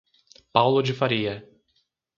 Paulo 0.51 0.81
de 0.81 0.95
Faria 0.95 1.47